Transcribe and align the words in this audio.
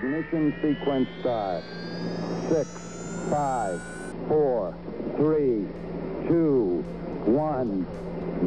Ignition 0.00 0.54
sequence 0.62 1.08
start. 1.20 1.64
Six, 2.48 2.68
five, 3.28 3.80
four, 4.28 4.72
three, 5.16 5.66
two, 6.28 6.84
one, 7.26 7.84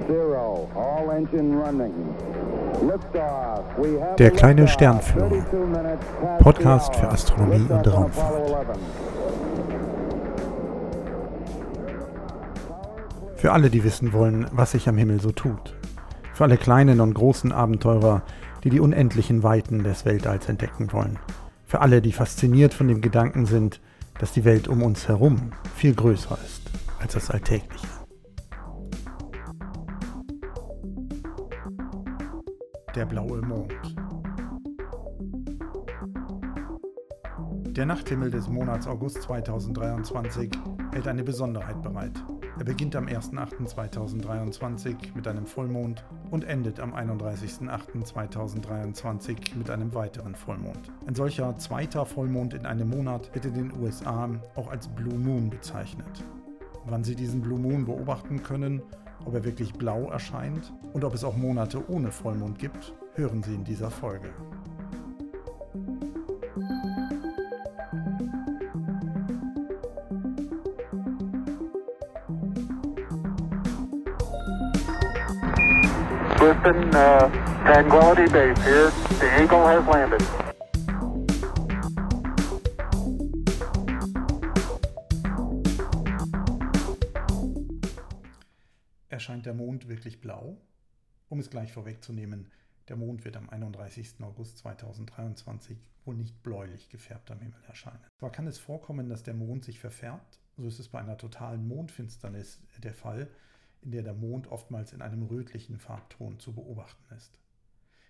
zero. 0.08 0.70
All 0.76 1.12
engine 1.12 1.54
running. 1.54 1.94
Der 4.18 4.32
kleine. 4.32 4.66
Sternführer. 4.70 5.28
32 5.28 5.68
minutes 5.68 6.06
past 6.22 6.42
Podcast 6.42 6.96
für. 6.96 7.10
Astronomie 7.10 7.70
und 7.70 7.88
Raumfahrt. 7.94 8.34
Apollo 8.34 8.58
11. 8.58 8.68
Für 13.36 13.52
alle, 13.52 13.70
die 13.70 13.84
wissen 13.84 14.14
wollen, 14.14 14.46
was 14.54 14.72
sich 14.72 14.88
am 14.88 14.98
Himmel 14.98 15.20
so 15.20 15.32
tut. 15.34 15.76
Für 16.34 16.46
alle 16.46 16.56
kleinen 16.56 17.02
und 17.02 17.14
großen 17.14 17.52
Abenteurer, 17.52 18.22
die 18.64 18.70
die 18.70 18.80
unendlichen 18.80 19.44
Weiten 19.44 19.84
des 19.84 20.06
Weltalls 20.06 20.48
entdecken 20.48 20.94
wollen. 20.94 21.20
Für 21.72 21.80
alle, 21.80 22.02
die 22.02 22.12
fasziniert 22.12 22.74
von 22.74 22.90
dem 22.90 23.00
Gedanken 23.00 23.46
sind, 23.46 23.80
dass 24.20 24.34
die 24.34 24.44
Welt 24.44 24.68
um 24.68 24.84
uns 24.84 25.08
herum 25.08 25.54
viel 25.74 25.96
größer 25.96 26.38
ist 26.44 26.70
als 27.00 27.14
das 27.14 27.32
Alltägliche. 27.32 27.88
Der 32.94 33.06
blaue 33.06 33.42
Mond. 33.42 33.74
Der 37.68 37.86
Nachthimmel 37.86 38.30
des 38.30 38.50
Monats 38.50 38.86
August 38.86 39.22
2023 39.22 40.52
hält 40.92 41.08
eine 41.08 41.24
Besonderheit 41.24 41.82
bereit. 41.82 42.22
Er 42.58 42.66
beginnt 42.66 42.96
am 42.96 43.06
1.8.2023 43.06 45.16
mit 45.16 45.28
einem 45.28 45.46
Vollmond 45.46 46.04
und 46.30 46.44
endet 46.44 46.80
am 46.80 46.94
31.8.2023 46.94 49.58
mit 49.58 49.70
einem 49.70 49.94
weiteren 49.94 50.36
Vollmond. 50.36 50.92
Ein 51.08 51.16
solcher 51.16 51.58
zweiter 51.58 52.06
Vollmond 52.06 52.54
in 52.54 52.66
einem 52.66 52.90
Monat 52.90 53.34
wird 53.34 53.46
in 53.46 53.54
den 53.54 53.74
USA 53.82 54.30
auch 54.56 54.70
als 54.70 54.90
Blue 54.90 55.18
Moon 55.18 55.50
bezeichnet. 55.50 56.26
Wann 56.86 57.04
Sie 57.04 57.16
diesen 57.16 57.42
Blue 57.42 57.60
Moon 57.60 57.86
beobachten 57.86 58.44
können, 58.44 58.82
ob 59.26 59.34
er 59.34 59.44
wirklich 59.44 59.74
blau 59.74 60.10
erscheint 60.10 60.74
und 60.94 61.04
ob 61.04 61.14
es 61.14 61.24
auch 61.24 61.38
Monate 61.38 61.90
ohne 61.90 62.12
Vollmond 62.12 62.60
gibt, 62.60 62.94
hören 63.14 63.44
Sie 63.44 63.56
in 63.56 63.64
dieser 63.64 63.92
Folge. 63.92 64.30
Houston, 76.42 76.90
uh, 76.96 77.30
Tranquility 77.66 78.26
Base 78.34 78.58
here. 78.64 78.90
The 79.20 79.44
Eagle 79.44 79.64
has 79.68 79.86
landed. 79.86 80.22
Erscheint 89.10 89.46
der 89.46 89.54
Mond 89.54 89.88
wirklich 89.88 90.20
blau? 90.20 90.58
Um 91.30 91.40
es 91.40 91.52
gleich 91.52 91.72
vorwegzunehmen, 91.74 92.52
der 92.88 92.96
Mond 92.96 93.24
wird 93.24 93.38
am 93.38 93.48
31. 93.48 94.16
August 94.22 94.58
2023 94.58 95.78
wohl 96.06 96.16
nicht 96.16 96.42
bläulich 96.42 96.90
gefärbt 96.90 97.30
am 97.30 97.40
Himmel 97.40 97.62
erscheinen. 97.68 98.04
Zwar 98.18 98.32
kann 98.32 98.48
es 98.48 98.58
vorkommen, 98.58 99.10
dass 99.10 99.22
der 99.22 99.36
Mond 99.36 99.64
sich 99.64 99.80
verfärbt, 99.80 100.40
so 100.58 100.66
ist 100.66 100.80
es 100.80 100.90
bei 100.90 100.98
einer 100.98 101.20
totalen 101.20 101.68
Mondfinsternis 101.68 102.60
der 102.80 102.96
Fall, 102.96 103.30
in 103.82 103.92
der 103.92 104.04
der 104.04 104.14
Mond 104.14 104.48
oftmals 104.48 104.94
in 104.94 105.02
einem 105.02 105.24
rötlichen 105.24 105.78
Farbton 105.78 106.40
zu 106.40 106.54
beobachten 106.54 107.04
ist. 107.16 107.38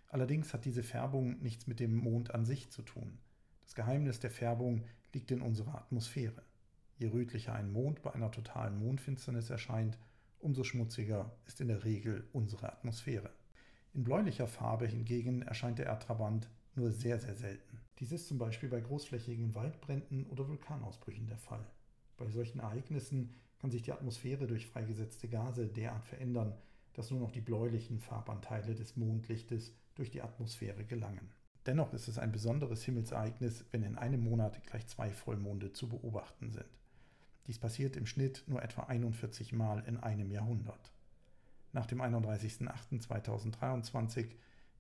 Allerdings 0.08 0.54
hat 0.54 0.66
diese 0.66 0.84
Färbung 0.84 1.42
nichts 1.42 1.68
mit 1.68 1.80
dem 1.80 1.96
Mond 1.96 2.36
an 2.36 2.46
sich 2.46 2.70
zu 2.70 2.82
tun. 2.82 3.18
Das 3.64 3.76
Geheimnis 3.76 4.20
der 4.20 4.32
Färbung 4.32 4.84
liegt 5.14 5.32
in 5.32 5.42
unserer 5.42 5.76
Atmosphäre. 5.76 6.44
Je 6.98 7.08
rötlicher 7.08 7.54
ein 7.54 7.72
Mond 7.72 8.02
bei 8.02 8.14
einer 8.14 8.32
totalen 8.32 8.78
Mondfinsternis 8.78 9.50
erscheint, 9.50 9.98
umso 10.40 10.64
schmutziger 10.64 11.32
ist 11.48 11.62
in 11.62 11.70
der 11.70 11.84
Regel 11.84 12.28
unsere 12.34 12.72
Atmosphäre. 12.72 13.32
In 13.94 14.04
bläulicher 14.04 14.48
Farbe 14.48 14.88
hingegen 14.88 15.42
erscheint 15.42 15.80
der 15.80 15.86
Erdtrabant 15.86 16.50
nur 16.76 16.92
sehr, 16.92 17.20
sehr 17.20 17.36
selten. 17.36 17.80
Dies 18.00 18.12
ist 18.12 18.28
zum 18.28 18.38
Beispiel 18.38 18.70
bei 18.70 18.82
großflächigen 18.82 19.54
Waldbränden 19.54 20.26
oder 20.28 20.48
Vulkanausbrüchen 20.48 21.28
der 21.28 21.38
Fall. 21.38 21.66
Bei 22.18 22.30
solchen 22.30 22.60
Ereignissen 22.60 23.34
kann 23.62 23.72
sich 23.72 23.84
die 23.84 23.92
Atmosphäre 23.92 24.48
durch 24.48 24.66
freigesetzte 24.66 25.28
Gase 25.28 25.68
derart 25.68 26.06
verändern, 26.06 26.56
dass 26.94 27.12
nur 27.12 27.20
noch 27.20 27.32
die 27.32 27.42
bläulichen 27.42 28.00
Farbanteile 28.00 28.74
des 28.74 28.98
Mondlichtes 28.98 29.76
durch 29.94 30.10
die 30.10 30.24
Atmosphäre 30.24 30.84
gelangen. 30.84 31.30
Dennoch 31.68 31.94
ist 31.94 32.08
es 32.08 32.18
ein 32.18 32.32
besonderes 32.32 32.84
Himmelsereignis, 32.84 33.66
wenn 33.70 33.84
in 33.84 34.00
einem 34.00 34.24
Monat 34.24 34.64
gleich 34.64 34.88
zwei 34.88 35.12
Vollmonde 35.12 35.74
zu 35.74 35.88
beobachten 35.88 36.52
sind. 36.52 36.66
Dies 37.46 37.60
passiert 37.60 37.96
im 37.98 38.08
Schnitt 38.08 38.44
nur 38.48 38.64
etwa 38.64 38.82
41 38.84 39.54
Mal 39.54 39.84
in 39.86 39.98
einem 39.98 40.32
Jahrhundert. 40.32 40.92
Nach 41.72 41.86
dem 41.86 42.02
31.08.2023 42.02 44.26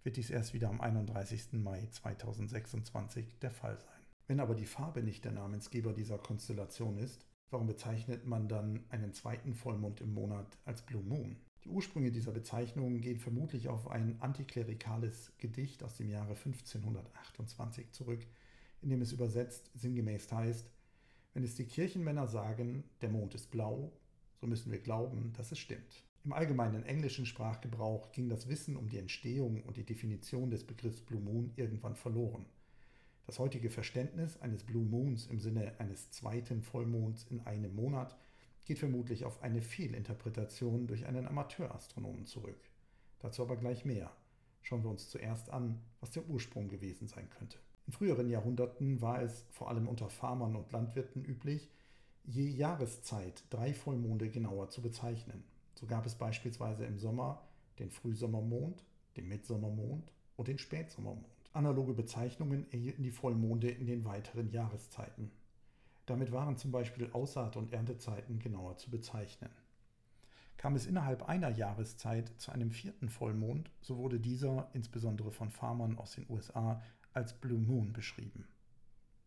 wird 0.04 0.18
dies 0.18 0.32
erst 0.32 0.56
wieder 0.56 0.70
am 0.70 0.82
31. 0.82 1.54
Mai 1.54 1.88
2026 1.92 3.38
der 3.40 3.52
Fall 3.52 3.78
sein. 3.78 4.02
Wenn 4.26 4.40
aber 4.40 4.56
die 4.56 4.66
Farbe 4.66 5.04
nicht 5.04 5.24
der 5.24 5.34
Namensgeber 5.34 5.94
dieser 5.94 6.18
Konstellation 6.18 6.98
ist, 6.98 7.28
warum 7.52 7.68
bezeichnet 7.68 8.26
man 8.26 8.48
dann 8.48 8.84
einen 8.90 9.14
zweiten 9.14 9.54
Vollmond 9.54 10.02
im 10.02 10.14
Monat 10.14 10.58
als 10.66 10.82
Blue 10.82 11.04
Moon? 11.04 11.36
Die 11.64 11.70
Ursprünge 11.70 12.12
dieser 12.12 12.32
Bezeichnung 12.32 13.02
gehen 13.02 13.20
vermutlich 13.20 13.68
auf 13.68 13.92
ein 13.92 14.20
antiklerikales 14.20 15.32
Gedicht 15.38 15.84
aus 15.84 15.98
dem 15.98 16.10
Jahre 16.10 16.32
1528 16.32 17.92
zurück, 17.92 18.26
in 18.82 18.90
dem 18.90 19.02
es 19.02 19.12
übersetzt 19.12 19.70
sinngemäß 19.76 20.32
heißt, 20.32 20.72
wenn 21.34 21.44
es 21.44 21.56
die 21.56 21.66
Kirchenmänner 21.66 22.28
sagen, 22.28 22.84
der 23.02 23.10
Mond 23.10 23.36
ist 23.36 23.52
blau, 23.52 23.92
so 24.40 24.48
müssen 24.48 24.72
wir 24.72 24.80
glauben, 24.80 25.32
dass 25.38 25.52
es 25.52 25.60
stimmt. 25.60 26.04
Im 26.24 26.34
allgemeinen 26.34 26.84
englischen 26.84 27.26
Sprachgebrauch 27.26 28.12
ging 28.12 28.28
das 28.28 28.48
Wissen 28.48 28.76
um 28.76 28.90
die 28.90 28.98
Entstehung 28.98 29.62
und 29.64 29.78
die 29.78 29.86
Definition 29.86 30.50
des 30.50 30.66
Begriffs 30.66 31.02
Blue 31.02 31.22
Moon 31.22 31.52
irgendwann 31.56 31.96
verloren. 31.96 32.46
Das 33.26 33.40
heutige 33.40 33.70
Verständnis 33.70 34.40
eines 34.42 34.64
Blue 34.64 34.84
Moons 34.84 35.28
im 35.28 35.40
Sinne 35.40 35.74
eines 35.80 36.12
zweiten 36.12 36.62
Vollmonds 36.62 37.26
in 37.30 37.42
einem 37.42 37.76
Monat 37.76 38.18
geht 38.66 38.80
vermutlich 38.80 39.26
auf 39.26 39.42
eine 39.42 39.62
Fehlinterpretation 39.62 40.88
durch 40.88 41.06
einen 41.06 41.28
Amateurastronomen 41.28 42.26
zurück. 42.26 42.60
Dazu 43.20 43.42
aber 43.44 43.58
gleich 43.58 43.86
mehr. 43.86 44.12
Schauen 44.62 44.84
wir 44.84 44.90
uns 44.90 45.10
zuerst 45.10 45.50
an, 45.50 45.80
was 46.00 46.12
der 46.12 46.28
Ursprung 46.28 46.68
gewesen 46.70 47.08
sein 47.08 47.30
könnte. 47.30 47.58
In 47.88 47.94
früheren 47.94 48.30
Jahrhunderten 48.30 49.02
war 49.02 49.22
es 49.22 49.46
vor 49.50 49.70
allem 49.70 49.88
unter 49.88 50.10
Farmern 50.10 50.56
und 50.56 50.72
Landwirten 50.72 51.26
üblich, 51.26 51.70
je 52.24 52.48
Jahreszeit 52.48 53.44
drei 53.50 53.74
Vollmonde 53.74 54.30
genauer 54.30 54.70
zu 54.70 54.82
bezeichnen. 54.82 55.44
So 55.74 55.88
gab 55.88 56.06
es 56.06 56.16
beispielsweise 56.16 56.86
im 56.86 57.00
Sommer 57.00 57.44
den 57.80 57.90
Frühsommermond, 57.90 58.84
den 59.18 59.28
Mitsommermond 59.28 60.12
und 60.38 60.48
den 60.48 60.60
Spätsommermond. 60.60 61.26
Analoge 61.54 61.94
Bezeichnungen 61.94 62.72
erhielten 62.72 63.04
die 63.04 63.12
Vollmonde 63.12 63.70
in 63.70 63.86
den 63.86 64.06
weiteren 64.06 64.50
Jahreszeiten. 64.52 65.32
Damit 66.06 66.32
waren 66.32 66.56
zum 66.56 66.72
Beispiel 66.72 67.10
Aussaat- 67.12 67.58
und 67.58 67.74
Erntezeiten 67.74 68.40
genauer 68.40 68.78
zu 68.78 68.90
bezeichnen. 68.90 69.50
Kam 70.56 70.76
es 70.76 70.86
innerhalb 70.86 71.28
einer 71.28 71.50
Jahreszeit 71.50 72.32
zu 72.38 72.52
einem 72.54 72.72
vierten 72.72 73.10
Vollmond, 73.10 73.70
so 73.82 73.98
wurde 73.98 74.20
dieser 74.20 74.70
insbesondere 74.74 75.32
von 75.32 75.50
Farmern 75.50 75.98
aus 75.98 76.14
den 76.14 76.26
USA 76.30 76.82
als 77.14 77.34
Blue 77.34 77.60
Moon 77.60 77.92
beschrieben. 77.92 78.48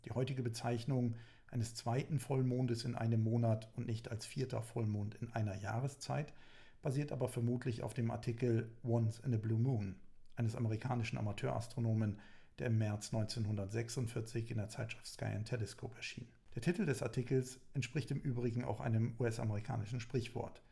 Die 0.06 0.12
heutige 0.12 0.43
Bezeichnung 0.43 1.17
eines 1.51 1.75
zweiten 1.75 2.21
Vollmondes 2.21 2.85
in 2.85 2.95
einem 2.95 3.23
Monat 3.23 3.69
und 3.77 3.87
nicht 3.87 4.11
als 4.11 4.25
vierter 4.25 4.62
Vollmond 4.62 5.15
in 5.17 5.31
einer 5.35 5.56
Jahreszeit 5.56 6.33
basiert 6.81 7.12
aber 7.12 7.29
vermutlich 7.29 7.83
auf 7.83 7.93
dem 7.93 8.11
Artikel 8.11 8.71
Once 8.83 9.19
in 9.19 9.35
a 9.35 9.39
Blue 9.39 9.59
Moon 9.59 9.97
eines 10.37 10.56
amerikanischen 10.56 11.19
Amateurastronomen, 11.19 12.19
der 12.59 12.69
im 12.69 12.79
März 12.79 13.12
1946 13.12 14.50
in 14.50 14.59
der 14.59 14.69
Zeitschrift 14.69 15.06
Sky 15.06 15.26
and 15.26 15.47
Telescope 15.47 15.97
erschien. 15.97 16.29
Der 16.55 16.62
Titel 16.62 16.87
des 16.87 17.03
Artikels 17.03 17.59
entspricht 17.75 18.11
im 18.12 18.20
Übrigen 18.20 18.64
auch 18.64 18.81
einem 18.81 19.14
US-amerikanischen 19.19 20.00
Sprichwort. 20.00 20.62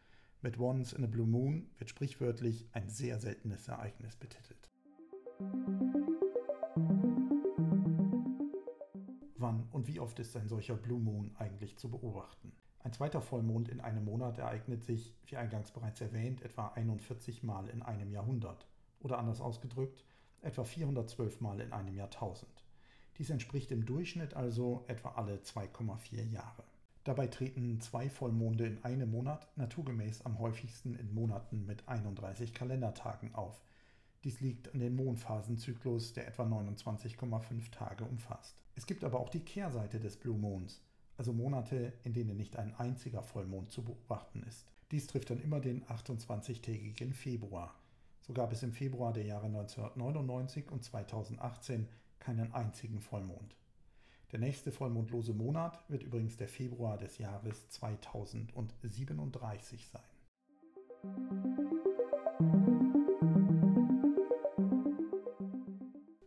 Mit 0.40 0.58
Once 0.58 0.92
in 0.92 1.04
a 1.04 1.08
Blue 1.08 1.26
Moon 1.26 1.70
wird 1.78 1.90
sprichwörtlich 1.90 2.68
ein 2.72 2.88
sehr 2.88 3.18
seltenes 3.18 3.66
Ereignis 3.66 4.16
betitelt. 4.16 4.70
Wann 9.36 9.68
und 9.72 9.88
wie 9.88 9.98
oft 9.98 10.18
ist 10.20 10.36
ein 10.36 10.48
solcher 10.48 10.76
Blue 10.76 11.00
Moon 11.00 11.34
eigentlich 11.36 11.76
zu 11.78 11.90
beobachten? 11.90 12.52
Ein 12.78 12.92
zweiter 12.92 13.20
Vollmond 13.20 13.68
in 13.68 13.80
einem 13.80 14.04
Monat 14.04 14.38
ereignet 14.38 14.84
sich, 14.84 15.16
wie 15.26 15.36
eingangs 15.36 15.70
bereits 15.70 16.00
erwähnt, 16.00 16.42
etwa 16.42 16.68
41 16.68 17.42
Mal 17.42 17.68
in 17.68 17.82
einem 17.82 18.10
Jahrhundert 18.10 18.66
oder 19.02 19.18
anders 19.18 19.40
ausgedrückt, 19.40 20.04
etwa 20.40 20.64
412 20.64 21.40
Mal 21.40 21.60
in 21.60 21.72
einem 21.72 21.96
Jahrtausend. 21.96 22.64
Dies 23.18 23.30
entspricht 23.30 23.70
im 23.70 23.84
Durchschnitt 23.84 24.34
also 24.34 24.84
etwa 24.88 25.10
alle 25.10 25.36
2,4 25.36 26.22
Jahre. 26.30 26.64
Dabei 27.04 27.26
treten 27.26 27.80
zwei 27.80 28.08
Vollmonde 28.08 28.66
in 28.66 28.82
einem 28.84 29.10
Monat 29.10 29.48
naturgemäß 29.56 30.22
am 30.22 30.38
häufigsten 30.38 30.94
in 30.94 31.12
Monaten 31.12 31.66
mit 31.66 31.88
31 31.88 32.54
Kalendertagen 32.54 33.34
auf, 33.34 33.60
Dies 34.24 34.40
liegt 34.40 34.72
an 34.72 34.78
dem 34.78 34.94
Mondphasenzyklus, 34.94 36.12
der 36.12 36.28
etwa 36.28 36.44
29,5 36.44 37.72
Tage 37.72 38.04
umfasst. 38.04 38.56
Es 38.76 38.86
gibt 38.86 39.02
aber 39.02 39.18
auch 39.18 39.28
die 39.28 39.40
Kehrseite 39.40 39.98
des 39.98 40.16
Blue 40.16 40.38
Moons, 40.38 40.80
also 41.16 41.32
Monate, 41.32 41.92
in 42.04 42.12
denen 42.12 42.36
nicht 42.36 42.56
ein 42.56 42.72
einziger 42.76 43.22
Vollmond 43.22 43.72
zu 43.72 43.82
beobachten 43.82 44.44
ist. 44.44 44.64
Dies 44.92 45.08
trifft 45.08 45.30
dann 45.30 45.42
immer 45.42 45.58
den 45.58 45.84
28-tägigen 45.86 47.12
Februar. 47.14 47.74
So 48.22 48.32
gab 48.32 48.52
es 48.52 48.62
im 48.62 48.72
Februar 48.72 49.12
der 49.12 49.24
Jahre 49.24 49.46
1999 49.46 50.70
und 50.70 50.84
2018 50.84 51.88
keinen 52.20 52.52
einzigen 52.52 53.00
Vollmond. 53.00 53.56
Der 54.30 54.38
nächste 54.38 54.70
vollmondlose 54.70 55.34
Monat 55.34 55.82
wird 55.88 56.04
übrigens 56.04 56.36
der 56.36 56.46
Februar 56.46 56.98
des 56.98 57.18
Jahres 57.18 57.68
2037 57.70 59.88
sein. 59.88 60.02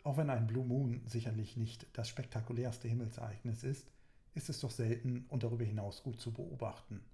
Auch 0.04 0.18
wenn 0.18 0.30
ein 0.30 0.48
Blue 0.48 0.66
Moon 0.66 1.02
sicherlich 1.06 1.56
nicht 1.56 1.88
das 1.94 2.10
spektakulärste 2.10 2.90
Himmelsereignis 2.90 3.64
ist, 3.64 3.90
ist 4.34 4.50
es 4.50 4.60
doch 4.60 4.72
selten 4.72 5.28
und 5.30 5.44
darüber 5.44 5.64
hinaus 5.64 6.04
gut 6.04 6.20
zu 6.20 6.34
beobachten. 6.34 7.06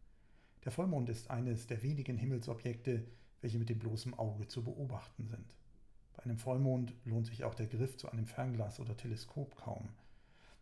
Der 0.66 0.72
Vollmond 0.72 1.08
ist 1.10 1.30
eines 1.30 1.68
der 1.68 1.84
wenigen 1.84 2.18
Himmelsobjekte, 2.18 3.06
welche 3.42 3.60
mit 3.60 3.70
dem 3.70 3.80
bloßen 3.80 4.14
Auge 4.14 4.48
zu 4.48 4.64
beobachten 4.64 5.28
sind. 5.28 5.54
Bei 6.16 6.24
einem 6.24 6.38
Vollmond 6.38 6.94
lohnt 7.06 7.26
sich 7.26 7.44
auch 7.44 7.56
der 7.56 7.68
Griff 7.68 7.98
zu 7.98 8.12
einem 8.12 8.28
Fernglas 8.28 8.80
oder 8.80 8.96
Teleskop 8.96 9.56
kaum. 9.56 9.90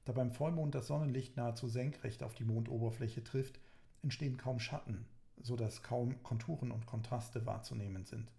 Da 0.05 0.13
beim 0.13 0.31
Vollmond 0.31 0.73
das 0.75 0.87
Sonnenlicht 0.87 1.37
nahezu 1.37 1.67
senkrecht 1.67 2.23
auf 2.23 2.33
die 2.33 2.45
Mondoberfläche 2.45 3.23
trifft, 3.23 3.59
entstehen 4.01 4.37
kaum 4.37 4.59
Schatten, 4.59 5.05
so 5.41 5.55
dass 5.55 5.83
kaum 5.83 6.21
Konturen 6.23 6.71
und 6.71 6.85
Kontraste 6.85 7.45
wahrzunehmen 7.45 8.05
sind. 8.05 8.31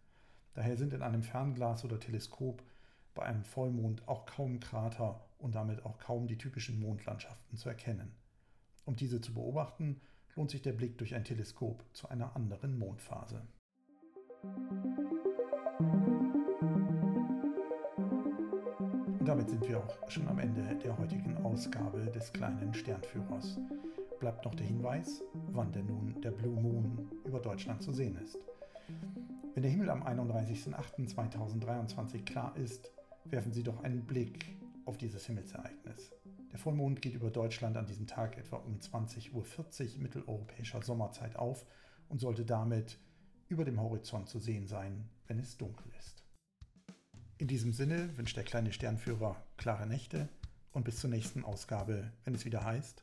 Daher 0.55 0.77
sind 0.77 0.93
in 0.93 1.03
einem 1.03 1.23
Fernglas 1.23 1.85
oder 1.85 2.01
Teleskop 2.01 2.63
bei 3.15 3.23
einem 3.23 3.45
Vollmond 3.45 4.07
auch 4.09 4.27
kaum 4.27 4.61
Krater 4.61 5.21
und 5.39 5.55
damit 5.55 5.85
auch 5.85 5.99
kaum 5.99 6.27
die 6.27 6.39
typischen 6.39 6.81
Mondlandschaften 6.81 7.57
zu 7.57 7.69
erkennen. 7.69 8.13
Um 8.85 8.97
diese 8.97 9.21
zu 9.21 9.35
beobachten, 9.35 10.01
lohnt 10.37 10.51
sich 10.51 10.63
der 10.63 10.73
Blick 10.73 10.99
durch 10.99 11.15
ein 11.15 11.25
Teleskop 11.25 11.85
zu 11.93 12.09
einer 12.09 12.35
anderen 12.35 12.79
Mondphase. 12.79 13.43
Und 19.19 19.27
damit 19.27 19.51
sind 19.51 19.69
wir 19.69 19.79
auch 19.79 20.11
schon 20.11 20.27
am 20.29 20.39
Ende 20.39 20.77
der 20.77 20.97
heutigen 20.97 21.37
Ausgabe 21.39 22.07
des 22.07 22.33
kleinen 22.33 22.73
Sternführers. 22.73 23.59
Bleibt 24.19 24.45
noch 24.45 24.55
der 24.55 24.67
Hinweis, 24.67 25.23
wann 25.53 25.73
denn 25.73 25.87
nun 25.87 26.21
der 26.21 26.31
Blue 26.31 26.61
Moon 26.61 27.11
über 27.25 27.41
Deutschland 27.41 27.83
zu 27.83 27.93
sehen 27.93 28.17
ist. 28.17 28.39
Wenn 29.55 29.63
der 29.63 29.73
Himmel 29.73 29.91
am 29.91 30.03
31.08.2023 30.03 32.25
klar 32.25 32.57
ist, 32.57 32.91
werfen 33.25 33.53
Sie 33.53 33.63
doch 33.63 33.83
einen 33.83 34.07
Blick 34.07 34.57
auf 34.87 34.97
dieses 34.97 35.27
Himmelsereignis. 35.27 36.13
Der 36.51 36.59
Vollmond 36.59 37.03
geht 37.03 37.15
über 37.15 37.31
Deutschland 37.31 37.77
an 37.77 37.87
diesem 37.87 38.07
Tag 38.07 38.39
etwa 38.39 38.57
um 38.57 38.79
20.40 38.79 39.35
Uhr 39.35 39.45
mitteleuropäischer 40.03 40.83
Sommerzeit 40.83 41.37
auf 41.37 41.67
und 42.09 42.21
sollte 42.21 42.45
damit 42.45 42.99
über 43.51 43.65
dem 43.65 43.81
Horizont 43.81 44.29
zu 44.29 44.39
sehen 44.39 44.67
sein, 44.67 45.09
wenn 45.27 45.39
es 45.39 45.59
dunkel 45.59 45.85
ist. 45.99 46.25
In 47.39 47.49
diesem 47.49 47.73
Sinne 47.73 48.17
wünscht 48.17 48.37
der 48.37 48.45
kleine 48.45 48.73
Sternführer 48.73 49.37
klare 49.57 49.87
Nächte 49.87 50.29
und 50.73 50.85
bis 50.85 51.01
zur 51.01 51.11
nächsten 51.11 51.45
Ausgabe, 51.45 52.13
wenn 52.25 52.35
es 52.35 52.45
wieder 52.45 52.65
heißt, 52.65 53.03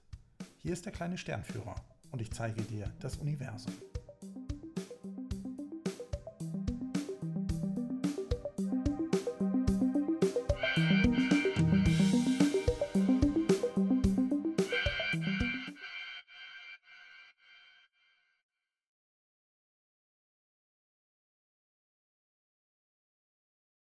hier 0.60 0.74
ist 0.74 0.86
der 0.86 0.94
kleine 0.94 1.18
Sternführer 1.18 1.76
und 2.12 2.22
ich 2.22 2.32
zeige 2.32 2.62
dir 2.62 2.92
das 3.00 3.18
Universum. 3.18 3.74